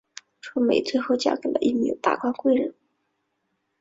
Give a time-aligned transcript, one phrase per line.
[0.41, 2.73] 春梅最后嫁给了一名达官贵人。